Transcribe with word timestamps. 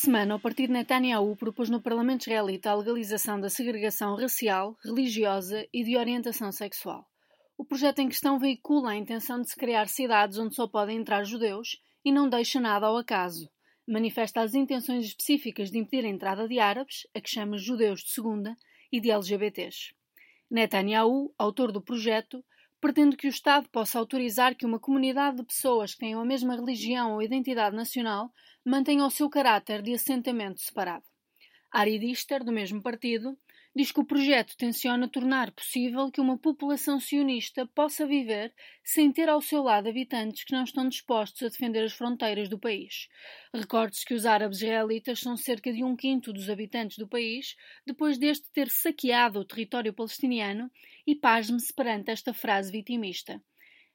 semana, 0.00 0.34
o 0.34 0.40
partido 0.40 0.72
Netanyahu 0.72 1.36
propôs 1.36 1.68
no 1.68 1.82
Parlamento 1.82 2.22
israelita 2.22 2.70
a 2.70 2.74
legalização 2.74 3.38
da 3.38 3.50
segregação 3.50 4.16
racial, 4.16 4.74
religiosa 4.82 5.66
e 5.70 5.84
de 5.84 5.94
orientação 5.94 6.50
sexual. 6.50 7.06
O 7.58 7.66
projeto 7.66 7.98
em 7.98 8.08
questão 8.08 8.38
veicula 8.38 8.92
a 8.92 8.96
intenção 8.96 9.42
de 9.42 9.50
se 9.50 9.56
criar 9.56 9.88
cidades 9.88 10.38
onde 10.38 10.54
só 10.54 10.66
podem 10.66 10.96
entrar 10.96 11.24
judeus 11.24 11.78
e 12.02 12.10
não 12.10 12.30
deixa 12.30 12.58
nada 12.58 12.86
ao 12.86 12.96
acaso. 12.96 13.50
Manifesta 13.86 14.40
as 14.40 14.54
intenções 14.54 15.04
específicas 15.04 15.70
de 15.70 15.76
impedir 15.76 16.06
a 16.06 16.08
entrada 16.08 16.48
de 16.48 16.58
árabes, 16.58 17.06
a 17.14 17.20
que 17.20 17.28
chama 17.28 17.58
judeus 17.58 18.00
de 18.00 18.10
segunda, 18.10 18.56
e 18.90 19.00
de 19.00 19.10
LGBTs. 19.10 19.94
Netanyahu, 20.50 21.34
autor 21.36 21.70
do 21.70 21.82
projeto, 21.82 22.42
pretende 22.80 23.16
que 23.16 23.26
o 23.26 23.30
Estado 23.30 23.68
possa 23.68 23.98
autorizar 23.98 24.54
que 24.54 24.64
uma 24.64 24.78
comunidade 24.78 25.36
de 25.36 25.44
pessoas 25.44 25.92
que 25.92 26.00
tenham 26.00 26.20
a 26.20 26.24
mesma 26.24 26.56
religião 26.56 27.12
ou 27.12 27.22
identidade 27.22 27.76
nacional 27.76 28.32
mantenha 28.64 29.04
o 29.04 29.10
seu 29.10 29.28
caráter 29.28 29.82
de 29.82 29.94
assentamento 29.94 30.60
separado. 30.60 31.04
Ari 31.70 31.98
Dister, 31.98 32.42
do 32.42 32.50
mesmo 32.50 32.82
partido, 32.82 33.38
diz 33.74 33.92
que 33.92 34.00
o 34.00 34.04
projeto 34.04 34.56
tenciona 34.56 35.08
tornar 35.08 35.52
possível 35.52 36.10
que 36.10 36.20
uma 36.20 36.36
população 36.36 36.98
sionista 36.98 37.66
possa 37.66 38.06
viver 38.06 38.52
sem 38.82 39.12
ter 39.12 39.28
ao 39.28 39.40
seu 39.40 39.62
lado 39.62 39.88
habitantes 39.88 40.42
que 40.44 40.52
não 40.52 40.64
estão 40.64 40.88
dispostos 40.88 41.42
a 41.42 41.48
defender 41.48 41.84
as 41.84 41.92
fronteiras 41.92 42.48
do 42.48 42.58
país. 42.58 43.08
Recorde-se 43.54 44.04
que 44.04 44.14
os 44.14 44.26
árabes 44.26 44.60
israelitas 44.60 45.20
são 45.20 45.36
cerca 45.36 45.72
de 45.72 45.84
um 45.84 45.94
quinto 45.94 46.32
dos 46.32 46.50
habitantes 46.50 46.98
do 46.98 47.06
país, 47.06 47.56
depois 47.86 48.18
deste 48.18 48.50
ter 48.52 48.68
saqueado 48.68 49.38
o 49.38 49.44
território 49.44 49.92
palestiniano, 49.92 50.70
e 51.06 51.14
pasme-se 51.14 51.72
perante 51.72 52.10
esta 52.10 52.34
frase 52.34 52.72
vitimista. 52.72 53.40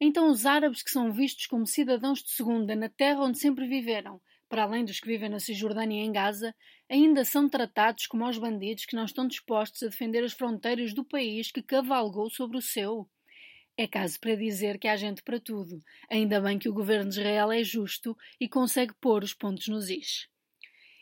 Então 0.00 0.30
os 0.30 0.46
árabes 0.46 0.82
que 0.82 0.90
são 0.90 1.12
vistos 1.12 1.46
como 1.46 1.66
cidadãos 1.66 2.22
de 2.22 2.30
segunda 2.30 2.74
na 2.74 2.88
terra 2.88 3.20
onde 3.20 3.38
sempre 3.38 3.66
viveram, 3.66 4.20
para 4.48 4.62
além 4.62 4.84
dos 4.84 5.00
que 5.00 5.06
vivem 5.06 5.28
na 5.28 5.38
Cisjordânia 5.38 6.02
e 6.02 6.06
em 6.06 6.12
Gaza, 6.12 6.54
ainda 6.88 7.24
são 7.24 7.48
tratados 7.48 8.06
como 8.06 8.26
os 8.26 8.38
bandidos 8.38 8.86
que 8.86 8.96
não 8.96 9.04
estão 9.04 9.26
dispostos 9.26 9.82
a 9.82 9.88
defender 9.88 10.24
as 10.24 10.32
fronteiras 10.32 10.94
do 10.94 11.04
país 11.04 11.50
que 11.50 11.62
cavalgou 11.62 12.30
sobre 12.30 12.56
o 12.56 12.62
seu. 12.62 13.08
É 13.76 13.86
caso 13.86 14.18
para 14.18 14.34
dizer 14.34 14.78
que 14.78 14.88
há 14.88 14.96
gente 14.96 15.22
para 15.22 15.38
tudo. 15.38 15.80
Ainda 16.10 16.40
bem 16.40 16.58
que 16.58 16.68
o 16.68 16.72
governo 16.72 17.10
de 17.10 17.20
Israel 17.20 17.52
é 17.52 17.62
justo 17.62 18.16
e 18.40 18.48
consegue 18.48 18.92
pôr 19.00 19.22
os 19.22 19.32
pontos 19.32 19.68
nos 19.68 19.88
is. 19.88 20.28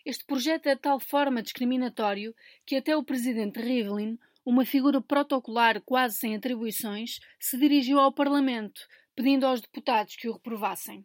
Este 0.04 0.24
projeto 0.26 0.66
é 0.66 0.74
de 0.74 0.82
tal 0.82 1.00
forma 1.00 1.42
discriminatório 1.42 2.34
que 2.66 2.76
até 2.76 2.94
o 2.94 3.02
presidente 3.02 3.60
Rivlin, 3.60 4.18
uma 4.44 4.64
figura 4.64 5.00
protocolar 5.00 5.80
quase 5.80 6.18
sem 6.18 6.36
atribuições, 6.36 7.18
se 7.40 7.56
dirigiu 7.56 7.98
ao 7.98 8.12
Parlamento, 8.12 8.82
pedindo 9.14 9.46
aos 9.46 9.60
deputados 9.60 10.14
que 10.14 10.28
o 10.28 10.34
reprovassem. 10.34 11.04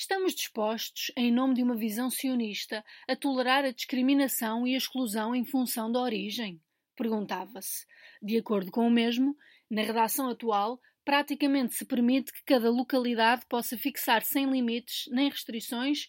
Estamos 0.00 0.32
dispostos, 0.32 1.10
em 1.16 1.32
nome 1.32 1.54
de 1.54 1.62
uma 1.64 1.74
visão 1.74 2.08
sionista, 2.08 2.84
a 3.08 3.16
tolerar 3.16 3.64
a 3.64 3.72
discriminação 3.72 4.64
e 4.64 4.76
a 4.76 4.78
exclusão 4.78 5.34
em 5.34 5.44
função 5.44 5.90
da 5.90 5.98
origem? 5.98 6.62
Perguntava-se. 6.94 7.84
De 8.22 8.38
acordo 8.38 8.70
com 8.70 8.86
o 8.86 8.90
mesmo, 8.92 9.36
na 9.68 9.82
redação 9.82 10.30
atual, 10.30 10.78
praticamente 11.04 11.74
se 11.74 11.84
permite 11.84 12.32
que 12.32 12.44
cada 12.44 12.70
localidade 12.70 13.44
possa 13.48 13.76
fixar 13.76 14.22
sem 14.22 14.48
limites 14.48 15.08
nem 15.10 15.28
restrições 15.28 16.06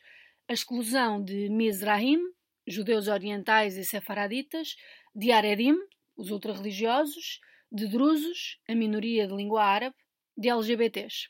a 0.47 0.53
exclusão 0.53 1.19
de 1.23 1.49
Mizrahim, 1.49 2.19
judeus 2.67 3.07
orientais 3.07 3.75
e 3.75 3.83
sefaraditas, 3.83 4.75
de 5.15 5.31
Aredim, 5.31 5.75
os 6.15 6.29
ultra-religiosos, 6.29 7.39
de 7.71 7.87
Drusos, 7.87 8.59
a 8.69 8.75
minoria 8.75 9.27
de 9.27 9.33
língua 9.33 9.63
árabe, 9.63 9.95
de 10.37 10.47
LGBTs. 10.47 11.27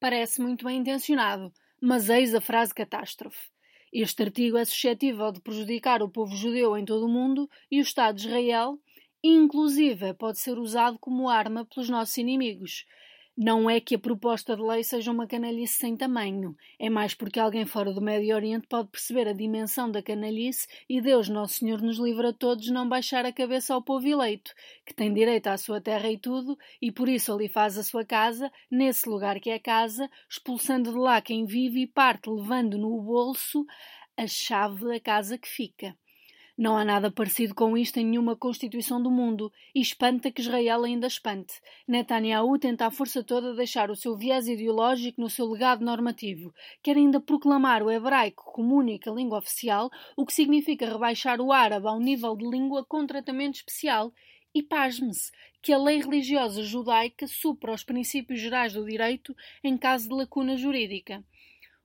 Parece 0.00 0.40
muito 0.40 0.64
bem 0.64 0.80
intencionado, 0.80 1.52
mas 1.86 2.08
eis 2.08 2.34
a 2.34 2.40
frase 2.40 2.72
catástrofe. 2.72 3.50
Este 3.92 4.22
artigo 4.22 4.56
é 4.56 4.64
suscetível 4.64 5.30
de 5.30 5.42
prejudicar 5.42 6.02
o 6.02 6.08
povo 6.08 6.34
judeu 6.34 6.78
em 6.78 6.84
todo 6.84 7.04
o 7.04 7.08
mundo 7.10 7.46
e 7.70 7.78
o 7.78 7.82
Estado 7.82 8.16
de 8.16 8.26
Israel, 8.26 8.80
inclusive 9.22 10.14
pode 10.14 10.38
ser 10.38 10.58
usado 10.58 10.98
como 10.98 11.28
arma 11.28 11.66
pelos 11.66 11.90
nossos 11.90 12.16
inimigos, 12.16 12.86
não 13.36 13.68
é 13.68 13.80
que 13.80 13.96
a 13.96 13.98
proposta 13.98 14.54
de 14.54 14.62
lei 14.62 14.84
seja 14.84 15.10
uma 15.10 15.26
canalice 15.26 15.74
sem 15.74 15.96
tamanho, 15.96 16.56
é 16.78 16.88
mais 16.88 17.14
porque 17.14 17.40
alguém 17.40 17.66
fora 17.66 17.92
do 17.92 18.00
Médio 18.00 18.34
Oriente 18.34 18.66
pode 18.68 18.88
perceber 18.90 19.26
a 19.26 19.32
dimensão 19.32 19.90
da 19.90 20.00
canalice 20.00 20.68
e 20.88 21.00
Deus 21.00 21.28
Nosso 21.28 21.54
Senhor 21.54 21.82
nos 21.82 21.98
livra 21.98 22.28
a 22.28 22.32
todos 22.32 22.68
não 22.70 22.88
baixar 22.88 23.26
a 23.26 23.32
cabeça 23.32 23.74
ao 23.74 23.82
povo 23.82 24.06
eleito, 24.06 24.52
que 24.86 24.94
tem 24.94 25.12
direito 25.12 25.48
à 25.48 25.58
sua 25.58 25.80
terra 25.80 26.08
e 26.08 26.16
tudo, 26.16 26.56
e 26.80 26.92
por 26.92 27.08
isso 27.08 27.32
ali 27.32 27.48
faz 27.48 27.76
a 27.76 27.82
sua 27.82 28.04
casa, 28.04 28.52
nesse 28.70 29.08
lugar 29.08 29.40
que 29.40 29.50
é 29.50 29.58
casa, 29.58 30.08
expulsando 30.30 30.92
de 30.92 30.98
lá 30.98 31.20
quem 31.20 31.44
vive 31.44 31.80
e 31.80 31.86
parte 31.88 32.30
levando 32.30 32.78
no 32.78 33.02
bolso 33.02 33.66
a 34.16 34.28
chave 34.28 34.86
da 34.86 35.00
casa 35.00 35.36
que 35.36 35.48
fica. 35.48 35.96
Não 36.56 36.76
há 36.76 36.84
nada 36.84 37.10
parecido 37.10 37.52
com 37.52 37.76
isto 37.76 37.98
em 37.98 38.06
nenhuma 38.06 38.36
Constituição 38.36 39.02
do 39.02 39.10
mundo, 39.10 39.50
e 39.74 39.80
espanta 39.80 40.30
que 40.30 40.40
Israel 40.40 40.84
ainda 40.84 41.08
espante. 41.08 41.54
Netanyahu 41.86 42.56
tenta 42.60 42.86
à 42.86 42.92
força 42.92 43.24
toda 43.24 43.56
deixar 43.56 43.90
o 43.90 43.96
seu 43.96 44.16
viés 44.16 44.46
ideológico 44.46 45.20
no 45.20 45.28
seu 45.28 45.50
legado 45.50 45.84
normativo. 45.84 46.54
Quer 46.80 46.96
ainda 46.96 47.20
proclamar 47.20 47.82
o 47.82 47.90
hebraico 47.90 48.52
como 48.52 48.76
única 48.76 49.10
língua 49.10 49.38
oficial, 49.38 49.90
o 50.16 50.24
que 50.24 50.32
significa 50.32 50.86
rebaixar 50.86 51.40
o 51.40 51.50
árabe 51.50 51.88
ao 51.88 51.98
nível 51.98 52.36
de 52.36 52.48
língua 52.48 52.84
com 52.84 53.04
tratamento 53.04 53.56
especial. 53.56 54.12
E 54.54 54.62
pasme-se 54.62 55.32
que 55.60 55.72
a 55.72 55.78
lei 55.78 56.00
religiosa 56.00 56.62
judaica 56.62 57.26
supra 57.26 57.72
os 57.72 57.82
princípios 57.82 58.38
gerais 58.38 58.74
do 58.74 58.84
direito 58.84 59.34
em 59.64 59.76
caso 59.76 60.08
de 60.08 60.14
lacuna 60.14 60.56
jurídica. 60.56 61.24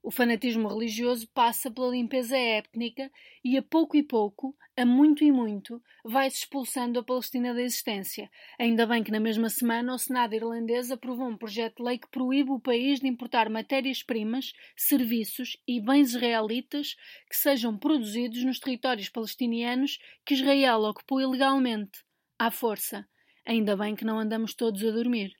O 0.02 0.12
fanatismo 0.12 0.70
religioso 0.70 1.28
passa 1.34 1.70
pela 1.70 1.92
limpeza 1.92 2.38
étnica 2.38 3.12
e, 3.44 3.58
a 3.58 3.62
pouco 3.62 3.98
e 3.98 4.02
pouco, 4.02 4.56
a 4.76 4.86
muito 4.86 5.26
e 5.26 5.32
muito, 5.32 5.82
vai-se 6.06 6.38
expulsando 6.38 7.00
a 7.00 7.04
Palestina 7.04 7.54
da 7.54 7.62
existência. 7.62 8.32
Ainda 8.58 8.88
bem 8.88 9.04
que 9.04 9.12
na 9.12 9.20
mesma 9.20 9.50
semana 9.50 9.94
o 9.94 10.00
Senado 10.00 10.34
irlandês 10.34 10.90
aprovou 10.90 11.28
um 11.28 11.38
projeto 11.38 11.78
de 11.78 11.84
lei 11.84 11.98
que 11.98 12.10
proíbe 12.10 12.52
o 12.52 12.62
país 12.62 13.02
de 13.02 13.08
importar 13.08 13.50
matérias-primas, 13.50 14.54
serviços 14.76 15.58
e 15.68 15.82
bens 15.82 16.16
israelitas 16.16 16.96
que 17.30 17.36
sejam 17.36 17.78
produzidos 17.78 18.44
nos 18.46 18.58
territórios 18.58 19.10
palestinianos 19.10 20.00
que 20.26 20.34
Israel 20.34 20.80
ocupou 20.84 21.20
ilegalmente, 21.20 22.00
à 22.38 22.50
força. 22.50 23.06
Ainda 23.46 23.76
bem 23.76 23.96
que 23.96 24.06
não 24.06 24.18
andamos 24.18 24.54
todos 24.54 24.81
a 24.86 24.92
dormir. 24.92 25.39